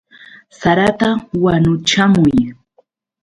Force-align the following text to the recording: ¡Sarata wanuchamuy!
¡Sarata 0.59 1.09
wanuchamuy! 1.43 2.35